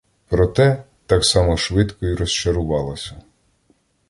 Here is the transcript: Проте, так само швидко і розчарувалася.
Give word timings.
Проте, 0.27 0.83
так 1.05 1.25
само 1.25 1.57
швидко 1.57 2.05
і 2.05 2.15
розчарувалася. 2.15 3.21